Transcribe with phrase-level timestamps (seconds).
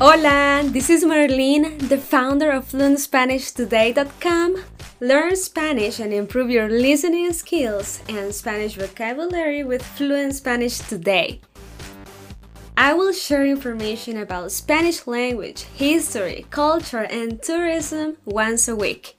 [0.00, 4.62] Hola, this is Marlene, the founder of FluentSpanishToday.com.
[5.00, 11.40] Learn Spanish and improve your listening skills and Spanish vocabulary with Fluent Spanish Today.
[12.76, 19.18] I will share information about Spanish language, history, culture, and tourism once a week.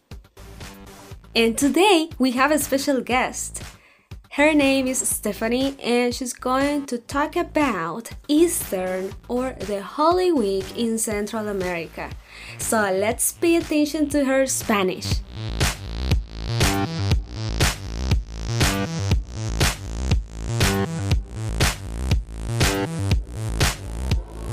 [1.35, 3.61] And today we have a special guest.
[4.37, 10.65] Her name is Stephanie, and she's going to talk about Eastern or the Holy Week
[10.77, 12.11] in Central America.
[12.59, 15.21] So let's pay attention to her Spanish.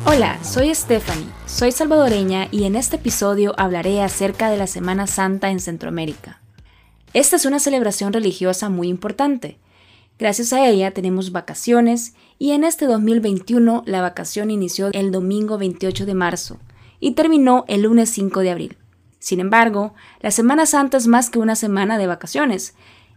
[0.06, 5.50] Hola, soy Stephanie, soy salvadoreña y en este episodio hablaré acerca de la Semana Santa
[5.50, 6.40] en Centroamérica.
[7.12, 9.58] Esta es una celebración religiosa muy importante.
[10.18, 16.06] Gracias a ella tenemos vacaciones y en este 2021 la vacación inició el domingo 28
[16.06, 16.58] de marzo
[17.00, 18.78] y terminó el lunes 5 de abril.
[19.18, 22.74] Sin embargo, la Semana Santa es más que una semana de vacaciones.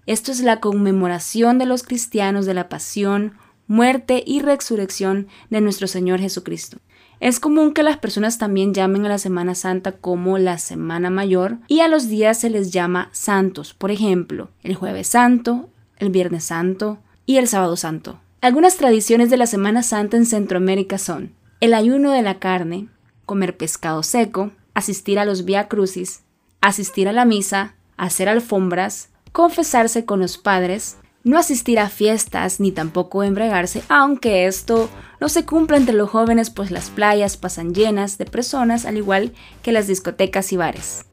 [0.08, 3.34] Esto es la conmemoración de los cristianos de la pasión,
[3.68, 6.80] muerte y resurrección de nuestro Señor Jesucristo.
[7.22, 11.60] Es común que las personas también llamen a la Semana Santa como la Semana Mayor
[11.68, 16.46] y a los días se les llama santos, por ejemplo, el jueves santo, el viernes
[16.46, 18.20] santo y el sábado santo.
[18.42, 22.88] Algunas tradiciones de la Semana Santa en Centroamérica son el ayuno de la carne,
[23.26, 26.24] comer pescado seco, asistir a los Via Crucis,
[26.62, 32.72] asistir a la misa, hacer alfombras, confesarse con los padres, no asistir a fiestas ni
[32.72, 34.90] tampoco embriagarse, aunque esto
[35.20, 39.34] no se cumple entre los jóvenes pues las playas pasan llenas de personas al igual
[39.62, 41.06] que las discotecas y bares.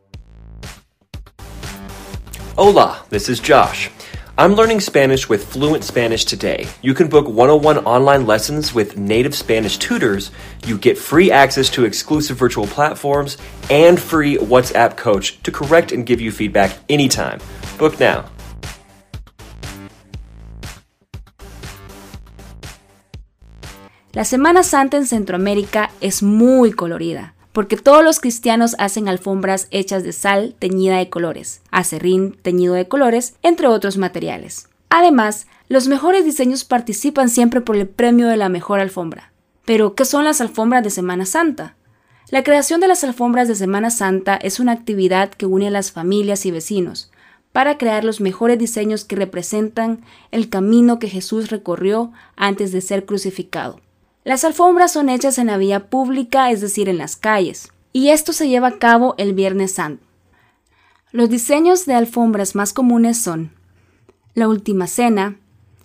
[2.54, 3.90] Hola, this is Josh.
[4.38, 6.66] I'm learning Spanish with Fluent Spanish today.
[6.82, 10.30] You can book 101 online lessons with native Spanish tutors.
[10.66, 13.38] You get free access to exclusive virtual platforms
[13.70, 17.40] and free WhatsApp coach to correct and give you feedback anytime.
[17.78, 18.26] Book now.
[24.12, 30.04] La Semana Santa en Centroamérica es muy colorida, porque todos los cristianos hacen alfombras hechas
[30.04, 34.68] de sal teñida de colores, acerrín teñido de colores, entre otros materiales.
[34.90, 39.32] Además, los mejores diseños participan siempre por el premio de la mejor alfombra.
[39.64, 41.76] Pero, ¿qué son las alfombras de Semana Santa?
[42.28, 45.92] La creación de las alfombras de Semana Santa es una actividad que une a las
[45.92, 47.10] familias y vecinos
[47.52, 53.06] para crear los mejores diseños que representan el camino que Jesús recorrió antes de ser
[53.06, 53.80] crucificado.
[54.26, 58.32] Las alfombras son hechas en la vía pública, es decir, en las calles, y esto
[58.32, 60.04] se lleva a cabo el Viernes Santo.
[61.12, 63.52] Los diseños de alfombras más comunes son
[64.34, 65.36] la Última Cena,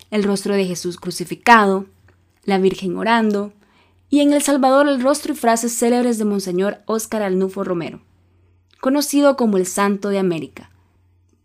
[0.09, 1.85] el rostro de Jesús crucificado,
[2.44, 3.53] la Virgen orando,
[4.09, 8.02] y en El Salvador el rostro y frases célebres de Monseñor Óscar Alnufo Romero,
[8.79, 10.72] conocido como el Santo de América.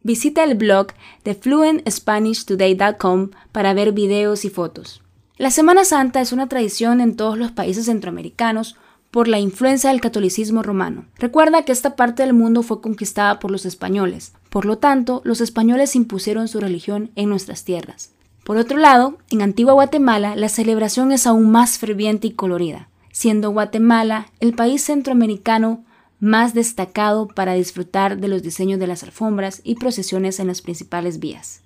[0.01, 5.03] Visita el blog de fluentspanishtoday.com para ver videos y fotos.
[5.39, 8.77] La Semana Santa es una tradición en todos los países centroamericanos
[9.11, 11.05] por la influencia del catolicismo romano.
[11.19, 15.43] Recuerda que esta parte del mundo fue conquistada por los españoles, por lo tanto, los
[15.43, 18.13] españoles impusieron su religión en nuestras tierras.
[18.45, 23.51] Por otro lado, en Antigua Guatemala la celebración es aún más ferviente y colorida, siendo
[23.51, 25.85] Guatemala el país centroamericano
[26.19, 31.19] más destacado para disfrutar de los diseños de las alfombras y procesiones en las principales
[31.19, 31.61] vías.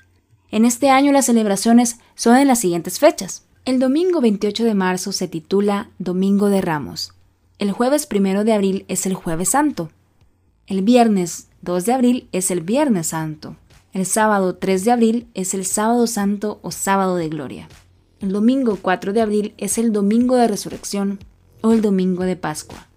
[0.50, 3.44] En este año las celebraciones son en las siguientes fechas.
[3.66, 7.12] El domingo 28 de marzo se titula Domingo de Ramos.
[7.59, 9.91] El jueves 1 de abril es el Jueves Santo.
[10.66, 13.56] El viernes 2 de abril es el Viernes Santo.
[13.93, 17.69] El sábado 3 de abril es el Sábado Santo o Sábado de Gloria.
[18.21, 21.19] El domingo 4 de abril es el Domingo de Resurrección
[21.60, 22.88] o el Domingo de Pascua.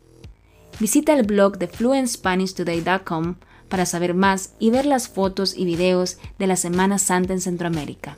[0.79, 3.35] Visita el blog de fluentspanishtoday.com
[3.67, 8.17] para saber más y ver las fotos y videos de la Semana Santa en Centroamérica.